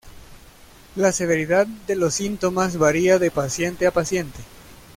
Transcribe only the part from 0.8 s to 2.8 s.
La severidad de los síntomas